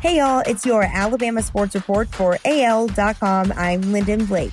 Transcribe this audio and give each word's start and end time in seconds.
Hey 0.00 0.18
y'all, 0.18 0.44
it's 0.46 0.64
your 0.64 0.84
Alabama 0.84 1.42
Sports 1.42 1.74
Report 1.74 2.08
for 2.08 2.38
AL.com. 2.44 3.52
I'm 3.56 3.92
Lyndon 3.92 4.26
Blake. 4.26 4.52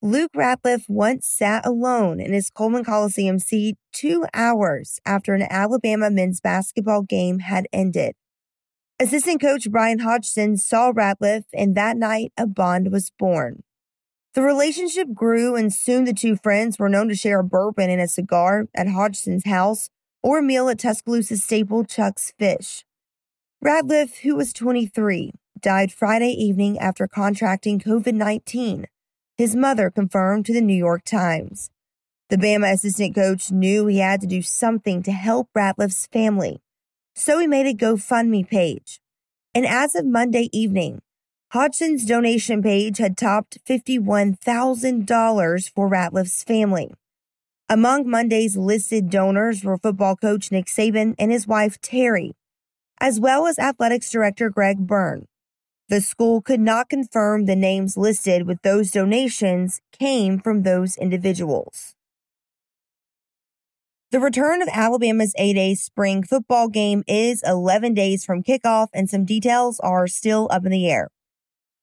Luke 0.00 0.30
Ratliff 0.32 0.84
once 0.86 1.26
sat 1.26 1.66
alone 1.66 2.20
in 2.20 2.32
his 2.32 2.50
Coleman 2.50 2.84
Coliseum 2.84 3.40
seat 3.40 3.78
two 3.92 4.26
hours 4.32 5.00
after 5.04 5.34
an 5.34 5.42
Alabama 5.42 6.08
men's 6.08 6.40
basketball 6.40 7.02
game 7.02 7.40
had 7.40 7.66
ended. 7.72 8.14
Assistant 9.00 9.40
coach 9.40 9.68
Bryan 9.68 9.98
Hodgson 9.98 10.56
saw 10.56 10.92
Ratliff, 10.92 11.46
and 11.52 11.74
that 11.74 11.96
night 11.96 12.32
a 12.36 12.46
bond 12.46 12.92
was 12.92 13.10
born. 13.18 13.64
The 14.34 14.42
relationship 14.42 15.12
grew, 15.14 15.56
and 15.56 15.74
soon 15.74 16.04
the 16.04 16.14
two 16.14 16.36
friends 16.36 16.78
were 16.78 16.88
known 16.88 17.08
to 17.08 17.16
share 17.16 17.40
a 17.40 17.44
bourbon 17.44 17.90
and 17.90 18.00
a 18.00 18.06
cigar 18.06 18.68
at 18.72 18.86
Hodgson's 18.86 19.46
house 19.46 19.90
or 20.22 20.38
a 20.38 20.42
meal 20.44 20.68
at 20.68 20.78
Tuscaloosa 20.78 21.38
staple 21.38 21.82
Chuck's 21.82 22.32
Fish. 22.38 22.84
Ratliff, 23.62 24.20
who 24.20 24.36
was 24.36 24.54
23, 24.54 25.34
died 25.60 25.92
Friday 25.92 26.30
evening 26.30 26.78
after 26.78 27.06
contracting 27.06 27.78
COVID 27.78 28.14
19, 28.14 28.86
his 29.36 29.54
mother 29.54 29.90
confirmed 29.90 30.46
to 30.46 30.54
the 30.54 30.62
New 30.62 30.72
York 30.72 31.04
Times. 31.04 31.68
The 32.30 32.38
Bama 32.38 32.72
assistant 32.72 33.14
coach 33.14 33.50
knew 33.50 33.86
he 33.86 33.98
had 33.98 34.22
to 34.22 34.26
do 34.26 34.40
something 34.40 35.02
to 35.02 35.12
help 35.12 35.50
Ratliff's 35.54 36.06
family, 36.06 36.62
so 37.14 37.38
he 37.38 37.46
made 37.46 37.66
a 37.66 37.74
GoFundMe 37.74 38.48
page. 38.48 38.98
And 39.54 39.66
as 39.66 39.94
of 39.94 40.06
Monday 40.06 40.48
evening, 40.54 41.02
Hodgson's 41.52 42.06
donation 42.06 42.62
page 42.62 42.96
had 42.96 43.18
topped 43.18 43.58
$51,000 43.66 45.70
for 45.70 45.90
Ratliff's 45.90 46.44
family. 46.44 46.94
Among 47.68 48.08
Monday's 48.08 48.56
listed 48.56 49.10
donors 49.10 49.62
were 49.62 49.76
football 49.76 50.16
coach 50.16 50.50
Nick 50.50 50.64
Saban 50.64 51.14
and 51.18 51.30
his 51.30 51.46
wife 51.46 51.78
Terry, 51.82 52.32
as 53.00 53.18
well 53.18 53.46
as 53.46 53.58
athletics 53.58 54.10
director 54.10 54.50
Greg 54.50 54.86
Byrne. 54.86 55.26
The 55.88 56.00
school 56.00 56.40
could 56.40 56.60
not 56.60 56.88
confirm 56.88 57.46
the 57.46 57.56
names 57.56 57.96
listed 57.96 58.46
with 58.46 58.62
those 58.62 58.92
donations 58.92 59.80
came 59.90 60.38
from 60.38 60.62
those 60.62 60.96
individuals. 60.96 61.94
The 64.12 64.20
return 64.20 64.60
of 64.60 64.68
Alabama's 64.72 65.34
A-Day 65.38 65.74
spring 65.76 66.22
football 66.22 66.68
game 66.68 67.04
is 67.06 67.42
11 67.44 67.94
days 67.94 68.24
from 68.24 68.42
kickoff 68.42 68.88
and 68.92 69.08
some 69.08 69.24
details 69.24 69.80
are 69.80 70.06
still 70.06 70.48
up 70.50 70.64
in 70.64 70.72
the 70.72 70.90
air. 70.90 71.10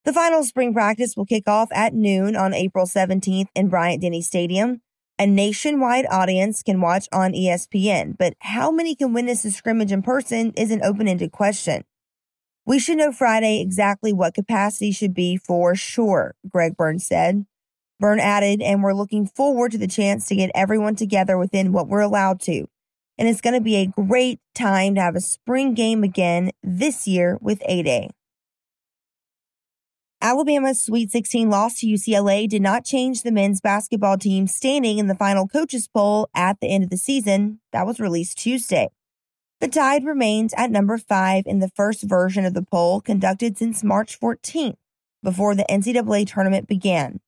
The 0.03 0.13
final 0.13 0.43
spring 0.43 0.73
practice 0.73 1.17
will 1.17 1.25
kick 1.25 1.47
off 1.47 1.69
at 1.73 1.93
noon 1.93 2.35
on 2.35 2.53
April 2.53 2.85
17th 2.85 3.47
in 3.55 3.67
Bryant 3.67 4.01
Denny 4.01 4.21
Stadium 4.21 4.81
a 5.19 5.25
nationwide 5.25 6.05
audience 6.11 6.61
can 6.61 6.79
watch 6.79 7.07
on 7.11 7.33
ESPN, 7.33 8.15
but 8.17 8.33
how 8.39 8.71
many 8.71 8.95
can 8.95 9.13
witness 9.13 9.43
the 9.43 9.51
scrimmage 9.51 9.91
in 9.91 10.01
person 10.01 10.53
is 10.55 10.69
an 10.69 10.83
open 10.83 11.07
ended 11.07 11.31
question. 11.31 11.83
We 12.65 12.79
should 12.79 12.97
know 12.97 13.11
Friday 13.11 13.61
exactly 13.61 14.13
what 14.13 14.33
capacity 14.33 14.91
should 14.91 15.13
be 15.13 15.37
for 15.37 15.73
sure, 15.73 16.35
Greg 16.47 16.75
Byrne 16.77 16.99
said. 16.99 17.45
Byrne 17.99 18.19
added, 18.19 18.61
and 18.61 18.83
we're 18.83 18.93
looking 18.93 19.25
forward 19.25 19.71
to 19.71 19.77
the 19.77 19.87
chance 19.87 20.27
to 20.27 20.35
get 20.35 20.51
everyone 20.53 20.95
together 20.95 21.37
within 21.37 21.71
what 21.71 21.87
we're 21.87 22.01
allowed 22.01 22.39
to. 22.41 22.67
And 23.17 23.27
it's 23.27 23.41
going 23.41 23.55
to 23.55 23.61
be 23.61 23.77
a 23.77 23.87
great 23.87 24.39
time 24.53 24.95
to 24.95 25.01
have 25.01 25.15
a 25.15 25.21
spring 25.21 25.73
game 25.73 26.03
again 26.03 26.51
this 26.61 27.07
year 27.07 27.39
with 27.41 27.63
A 27.65 27.81
Day. 27.81 28.11
Alabama's 30.27 30.83
Sweet 30.83 31.09
16 31.09 31.49
loss 31.49 31.79
to 31.79 31.87
UCLA 31.87 32.49
did 32.49 32.61
not 32.61 32.83
change 32.83 33.23
the 33.23 33.31
men's 33.31 33.61
basketball 33.61 34.17
team's 34.17 34.53
standing 34.53 34.97
in 34.97 35.07
the 35.07 35.15
final 35.15 35.47
coaches 35.47 35.87
poll 35.87 36.27
at 36.35 36.59
the 36.59 36.67
end 36.67 36.83
of 36.83 36.89
the 36.89 36.97
season. 36.97 37.61
That 37.71 37.87
was 37.87 38.01
released 38.01 38.37
Tuesday. 38.37 38.89
The 39.61 39.69
Tide 39.69 40.03
remains 40.03 40.53
at 40.57 40.69
number 40.69 40.97
five 40.97 41.45
in 41.45 41.59
the 41.59 41.69
first 41.69 42.03
version 42.03 42.43
of 42.43 42.53
the 42.53 42.61
poll 42.61 42.99
conducted 42.99 43.57
since 43.57 43.85
March 43.85 44.19
14th, 44.19 44.75
before 45.23 45.55
the 45.55 45.65
NCAA 45.69 46.27
tournament 46.27 46.67
began. 46.67 47.21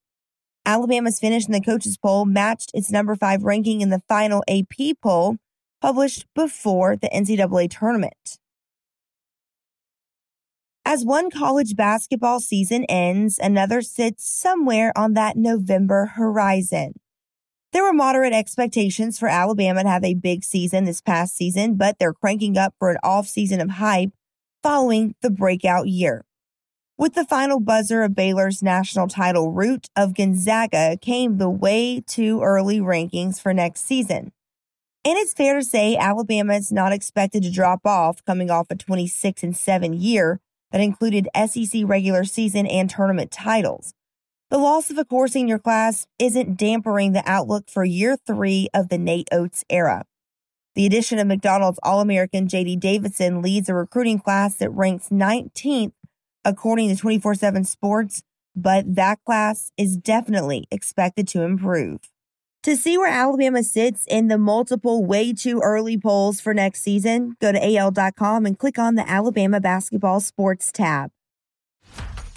Alabama's 0.65 1.21
finish 1.21 1.45
in 1.45 1.53
the 1.53 1.61
coaches 1.61 1.97
poll 1.97 2.25
matched 2.25 2.69
its 2.73 2.91
number 2.91 3.15
five 3.15 3.43
ranking 3.43 3.79
in 3.79 3.91
the 3.91 4.03
final 4.09 4.43
AP 4.49 4.97
poll 5.01 5.37
published 5.79 6.25
before 6.35 6.97
the 6.97 7.07
NCAA 7.07 7.71
tournament. 7.71 8.38
As 10.91 11.05
one 11.05 11.29
college 11.29 11.75
basketball 11.75 12.39
season 12.39 12.83
ends, 12.85 13.37
another 13.37 13.83
sits 13.83 14.27
somewhere 14.27 14.91
on 14.97 15.13
that 15.13 15.37
November 15.37 16.07
horizon. 16.15 16.95
There 17.71 17.83
were 17.83 17.93
moderate 17.93 18.33
expectations 18.33 19.19
for 19.19 19.27
Alabama 19.27 19.83
to 19.83 19.89
have 19.89 20.03
a 20.03 20.15
big 20.15 20.43
season 20.43 20.85
this 20.85 20.99
past 20.99 21.37
season, 21.37 21.75
but 21.75 21.97
they're 21.99 22.11
cranking 22.11 22.57
up 22.57 22.73
for 22.79 22.89
an 22.89 22.97
off 23.03 23.27
season 23.27 23.61
of 23.61 23.69
hype 23.69 24.09
following 24.63 25.13
the 25.21 25.29
breakout 25.29 25.87
year. 25.87 26.25
With 26.97 27.13
the 27.13 27.23
final 27.23 27.59
buzzer 27.59 28.01
of 28.01 28.15
Baylor's 28.15 28.63
national 28.63 29.09
title 29.09 29.51
route 29.51 29.89
of 29.95 30.15
Gonzaga 30.15 30.97
came 30.99 31.37
the 31.37 31.51
way 31.51 32.01
too 32.01 32.41
early 32.41 32.79
rankings 32.79 33.39
for 33.39 33.53
next 33.53 33.85
season. 33.85 34.31
And 35.05 35.19
it's 35.19 35.33
fair 35.33 35.59
to 35.59 35.63
say 35.63 35.95
Alabama 35.95 36.55
is 36.55 36.71
not 36.71 36.93
expected 36.93 37.43
to 37.43 37.51
drop 37.51 37.85
off 37.85 38.25
coming 38.25 38.49
off 38.49 38.71
a 38.71 38.75
26 38.75 39.43
and 39.43 39.55
7 39.55 39.93
year 39.93 40.41
that 40.71 40.81
included 40.81 41.29
SEC 41.35 41.81
regular 41.85 42.23
season 42.23 42.65
and 42.67 42.89
tournament 42.89 43.31
titles. 43.31 43.93
The 44.49 44.57
loss 44.57 44.89
of 44.89 44.97
a 44.97 45.05
core 45.05 45.27
senior 45.27 45.59
class 45.59 46.07
isn't 46.17 46.57
dampering 46.57 47.13
the 47.13 47.23
outlook 47.25 47.69
for 47.69 47.83
year 47.83 48.17
three 48.17 48.67
of 48.73 48.89
the 48.89 48.97
Nate 48.97 49.29
Oats 49.31 49.63
era. 49.69 50.05
The 50.75 50.85
addition 50.85 51.19
of 51.19 51.27
McDonald's 51.27 51.79
All 51.83 52.01
American 52.01 52.47
JD 52.47 52.79
Davidson 52.79 53.41
leads 53.41 53.69
a 53.69 53.75
recruiting 53.75 54.19
class 54.19 54.55
that 54.55 54.71
ranks 54.71 55.09
19th 55.09 55.91
according 56.45 56.89
to 56.89 56.95
24 56.95 57.35
7 57.35 57.63
Sports, 57.63 58.23
but 58.55 58.95
that 58.95 59.19
class 59.25 59.71
is 59.77 59.97
definitely 59.97 60.67
expected 60.71 61.27
to 61.27 61.43
improve. 61.43 61.99
To 62.63 62.75
see 62.75 62.97
where 62.97 63.07
Alabama 63.09 63.63
sits 63.63 64.05
in 64.07 64.27
the 64.27 64.37
multiple 64.37 65.05
way 65.05 65.31
too 65.31 65.61
early 65.63 65.97
polls 65.97 66.41
for 66.41 66.53
next 66.53 66.81
season, 66.81 67.37
go 67.39 67.53
to 67.53 67.77
AL.com 67.77 68.45
and 68.45 68.59
click 68.59 68.77
on 68.77 68.95
the 68.95 69.09
Alabama 69.09 69.61
Basketball 69.61 70.19
Sports 70.19 70.69
tab. 70.69 71.09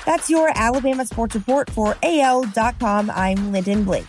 That's 0.07 0.31
your 0.31 0.53
Alabama 0.55 1.07
Sports 1.07 1.35
Report 1.35 1.69
for 1.71 1.97
AL.com. 2.05 3.11
I'm 3.11 3.51
Lyndon 3.51 3.83
Blake. 3.83 4.07